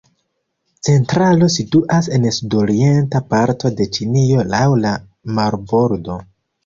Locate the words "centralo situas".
0.87-2.09